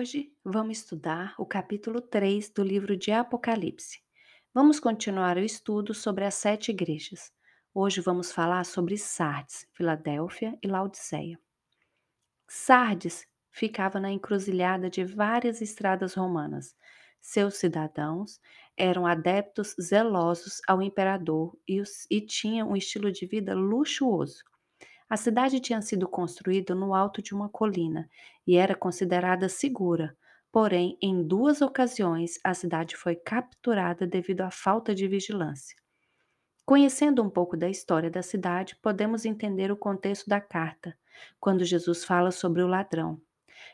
[0.00, 4.00] Hoje vamos estudar o capítulo 3 do livro de Apocalipse.
[4.54, 7.30] Vamos continuar o estudo sobre as sete igrejas.
[7.74, 11.38] Hoje vamos falar sobre Sardes, Filadélfia e Laodiceia.
[12.48, 16.74] Sardes ficava na encruzilhada de várias estradas romanas.
[17.20, 18.40] Seus cidadãos
[18.78, 24.49] eram adeptos zelosos ao imperador e, os, e tinham um estilo de vida luxuoso.
[25.10, 28.08] A cidade tinha sido construída no alto de uma colina
[28.46, 30.16] e era considerada segura.
[30.52, 35.76] Porém, em duas ocasiões, a cidade foi capturada devido à falta de vigilância.
[36.64, 40.96] Conhecendo um pouco da história da cidade, podemos entender o contexto da carta,
[41.40, 43.20] quando Jesus fala sobre o ladrão.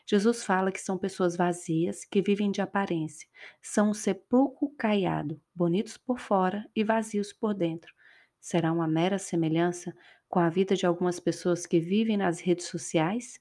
[0.07, 3.27] Jesus fala que são pessoas vazias, que vivem de aparência,
[3.61, 7.93] são um sepulcro caiado, bonitos por fora e vazios por dentro.
[8.39, 9.93] Será uma mera semelhança
[10.29, 13.39] com a vida de algumas pessoas que vivem nas redes sociais?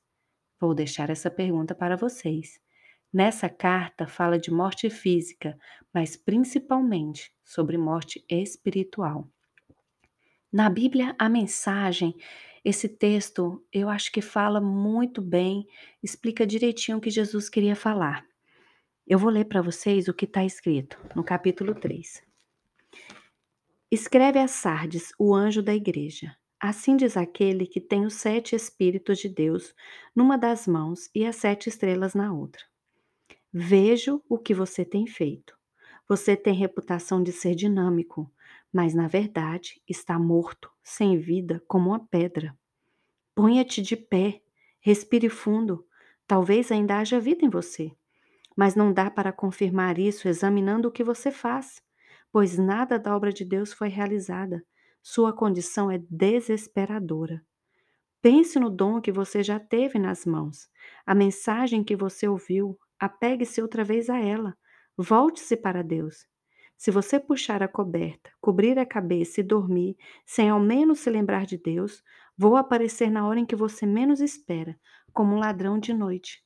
[0.61, 2.61] Vou deixar essa pergunta para vocês.
[3.12, 5.59] Nessa carta fala de morte física,
[5.93, 9.28] mas principalmente sobre morte espiritual.
[10.53, 12.15] Na Bíblia, a mensagem,
[12.65, 15.67] esse texto, eu acho que fala muito bem,
[16.03, 18.25] explica direitinho o que Jesus queria falar.
[19.06, 22.23] Eu vou ler para vocês o que está escrito no capítulo 3.
[23.91, 26.37] Escreve a Sardes, o anjo da igreja.
[26.59, 29.75] Assim diz aquele que tem os sete Espíritos de Deus
[30.15, 32.62] numa das mãos e as sete estrelas na outra.
[33.53, 35.57] Vejo o que você tem feito.
[36.09, 38.33] Você tem reputação de ser dinâmico,
[38.73, 42.57] mas na verdade está morto, sem vida, como uma pedra.
[43.34, 44.41] Ponha-te de pé,
[44.81, 45.87] respire fundo,
[46.27, 47.93] talvez ainda haja vida em você.
[48.57, 51.83] Mas não dá para confirmar isso examinando o que você faz,
[52.33, 54.65] pois nada da obra de Deus foi realizada
[55.09, 57.41] sua condição é desesperadora.
[58.21, 60.69] Pense no dom que você já teve nas mãos,
[61.07, 64.59] a mensagem que você ouviu, apegue-se outra vez a ela,
[64.99, 66.27] volte-se para Deus.
[66.77, 69.97] Se você puxar a coberta, cobrir a cabeça e dormir,
[70.27, 72.03] sem ao menos se lembrar de Deus,
[72.37, 74.77] vou aparecer na hora em que você menos espera,
[75.12, 76.44] como um ladrão de noite.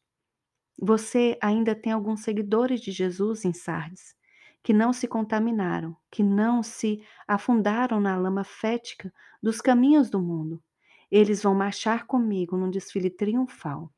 [0.79, 4.20] Você ainda tem alguns seguidores de Jesus em Sardes
[4.63, 9.13] que não se contaminaram, que não se afundaram na lama fética
[9.43, 10.63] dos caminhos do mundo.
[11.11, 13.93] Eles vão marchar comigo num desfile triunfal.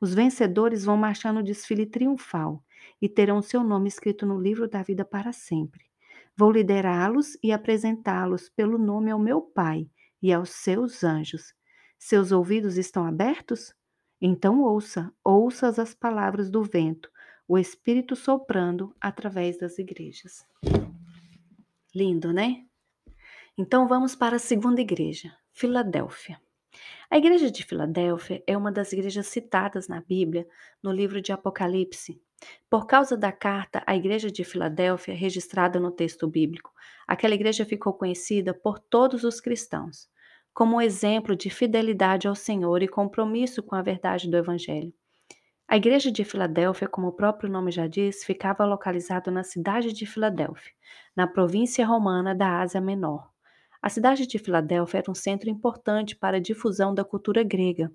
[0.00, 2.64] Os vencedores vão marchar no desfile triunfal
[3.00, 5.84] e terão seu nome escrito no livro da vida para sempre.
[6.36, 9.88] Vou liderá-los e apresentá-los pelo nome ao meu Pai
[10.22, 11.54] e aos seus anjos.
[11.98, 13.74] Seus ouvidos estão abertos?
[14.20, 17.10] Então ouça, ouça as palavras do vento,
[17.48, 20.46] o Espírito soprando através das igrejas.
[21.94, 22.66] Lindo, né?
[23.56, 26.38] Então vamos para a segunda igreja, Filadélfia.
[27.10, 30.46] A igreja de Filadélfia é uma das igrejas citadas na Bíblia
[30.82, 32.22] no livro de Apocalipse.
[32.68, 36.70] Por causa da carta à igreja de Filadélfia registrada no texto bíblico,
[37.06, 40.08] aquela igreja ficou conhecida por todos os cristãos
[40.58, 44.92] como um exemplo de fidelidade ao Senhor e compromisso com a verdade do Evangelho.
[45.68, 50.06] A igreja de Filadélfia, como o próprio nome já diz, ficava localizada na cidade de
[50.06, 50.72] Filadélfia,
[51.14, 53.30] na província romana da Ásia Menor.
[53.80, 57.92] A cidade de Filadélfia era um centro importante para a difusão da cultura grega,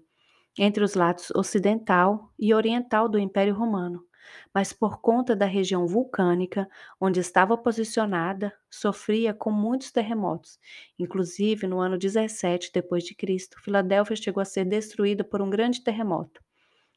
[0.58, 4.06] entre os lados ocidental e oriental do Império Romano,
[4.54, 6.70] mas por conta da região vulcânica
[7.02, 10.60] onde estava posicionada, sofria com muitos terremotos.
[11.00, 15.84] Inclusive, no ano 17 depois de Cristo, Filadélfia chegou a ser destruída por um grande
[15.84, 16.42] terremoto.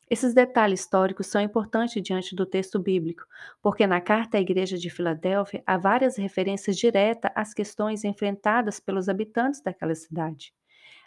[0.09, 3.25] Esses detalhes históricos são importantes diante do texto bíblico,
[3.61, 9.09] porque na carta à Igreja de Filadélfia há várias referências diretas às questões enfrentadas pelos
[9.09, 10.55] habitantes daquela cidade.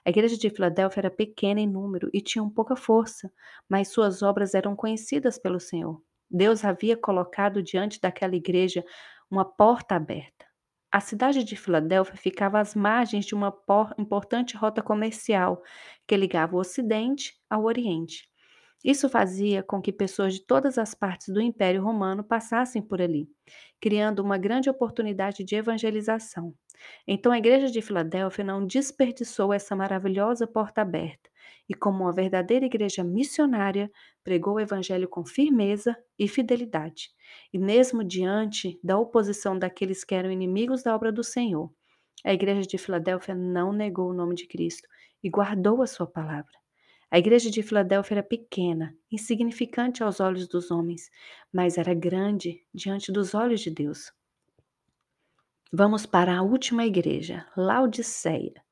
[0.05, 3.31] A igreja de Filadélfia era pequena em número e tinha pouca força,
[3.69, 6.01] mas suas obras eram conhecidas pelo Senhor.
[6.29, 8.83] Deus havia colocado diante daquela igreja
[9.31, 10.45] uma porta aberta.
[10.91, 13.55] A cidade de Filadélfia ficava às margens de uma
[13.97, 15.61] importante rota comercial
[16.07, 18.28] que ligava o Ocidente ao Oriente.
[18.83, 23.27] Isso fazia com que pessoas de todas as partes do Império Romano passassem por ali,
[23.81, 26.53] criando uma grande oportunidade de evangelização.
[27.07, 31.29] Então a igreja de Filadélfia não desperdiçou essa maravilhosa porta aberta
[31.67, 33.91] e, como uma verdadeira igreja missionária,
[34.23, 37.09] pregou o evangelho com firmeza e fidelidade.
[37.53, 41.69] E mesmo diante da oposição daqueles que eram inimigos da obra do Senhor,
[42.25, 44.87] a igreja de Filadélfia não negou o nome de Cristo
[45.23, 46.59] e guardou a sua palavra.
[47.11, 51.09] A igreja de Filadélfia era pequena, insignificante aos olhos dos homens,
[51.51, 54.13] mas era grande diante dos olhos de Deus.
[55.73, 58.63] Vamos para a última igreja, Laodiceia.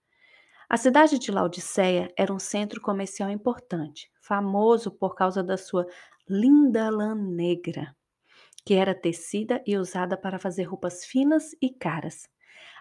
[0.69, 5.88] A cidade de Laodiceia era um centro comercial importante, famoso por causa da sua
[6.30, 7.95] linda lã negra,
[8.66, 12.30] que era tecida e usada para fazer roupas finas e caras.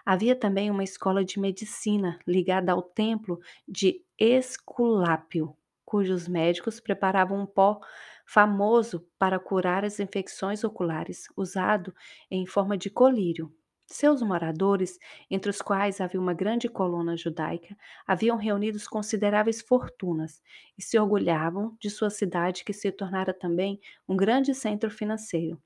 [0.05, 7.45] Havia também uma escola de medicina ligada ao templo de Esculápio, cujos médicos preparavam um
[7.45, 7.79] pó
[8.25, 11.95] famoso para curar as infecções oculares, usado
[12.29, 13.53] em forma de colírio.
[13.89, 14.99] Seus moradores,
[15.31, 17.73] entre os quais havia uma grande coluna judaica,
[18.05, 20.41] haviam reunidos consideráveis fortunas
[20.77, 25.57] e se orgulhavam de sua cidade, que se tornara também um grande centro financeiro.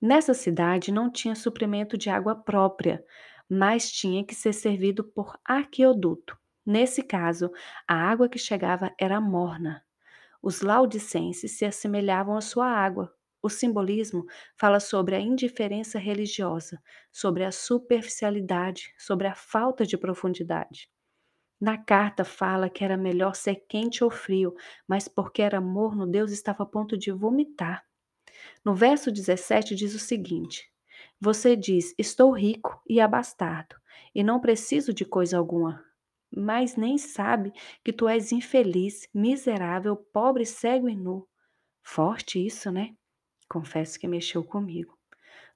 [0.00, 3.04] Nessa cidade não tinha suprimento de água própria,
[3.48, 6.36] mas tinha que ser servido por aqueoduto.
[6.64, 7.50] Nesse caso,
[7.86, 9.84] a água que chegava era morna.
[10.42, 13.14] Os laudicenses se assemelhavam à sua água.
[13.42, 14.24] O simbolismo
[14.56, 16.82] fala sobre a indiferença religiosa,
[17.12, 20.88] sobre a superficialidade, sobre a falta de profundidade.
[21.60, 24.54] Na carta fala que era melhor ser quente ou frio,
[24.88, 27.84] mas porque era morno, Deus estava a ponto de vomitar.
[28.64, 30.70] No verso 17 diz o seguinte:
[31.20, 33.76] Você diz: Estou rico e abastado,
[34.14, 35.82] e não preciso de coisa alguma
[36.36, 37.52] mas nem sabe
[37.84, 41.26] que tu és infeliz, miserável, pobre, cego e nu.
[41.82, 42.94] Forte isso, né?
[43.48, 44.98] Confesso que mexeu comigo.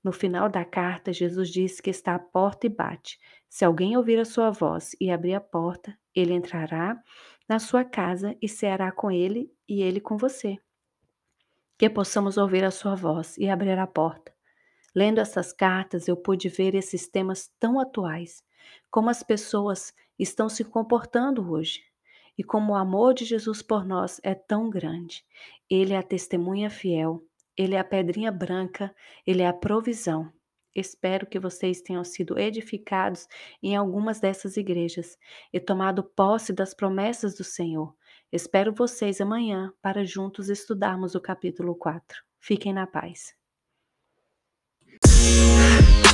[0.05, 3.19] No final da carta, Jesus diz que está à porta e bate.
[3.49, 7.01] Se alguém ouvir a sua voz e abrir a porta, ele entrará
[7.49, 10.57] na sua casa e ceará com ele e ele com você.
[11.77, 14.38] Que possamos ouvir a sua voz e abrir a porta.
[14.95, 18.43] Lendo essas cartas, eu pude ver esses temas tão atuais,
[18.91, 21.83] como as pessoas estão se comportando hoje
[22.37, 25.25] e como o amor de Jesus por nós é tão grande.
[25.69, 27.23] Ele é a testemunha fiel,
[27.57, 28.95] ele é a pedrinha branca,
[29.27, 30.33] ele é a provisão.
[30.75, 33.27] Espero que vocês tenham sido edificados
[33.61, 35.19] em algumas dessas igrejas
[35.53, 37.93] e tomado posse das promessas do Senhor.
[38.31, 42.23] Espero vocês amanhã para juntos estudarmos o capítulo 4.
[42.39, 43.35] Fiquem na paz.